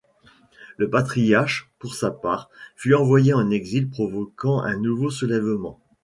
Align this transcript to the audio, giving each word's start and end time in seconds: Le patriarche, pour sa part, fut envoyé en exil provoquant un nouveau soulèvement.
Le 0.77 0.89
patriarche, 0.89 1.69
pour 1.77 1.93
sa 1.93 2.09
part, 2.09 2.49
fut 2.75 2.95
envoyé 2.95 3.35
en 3.35 3.51
exil 3.51 3.87
provoquant 3.87 4.59
un 4.63 4.77
nouveau 4.77 5.11
soulèvement. 5.11 5.79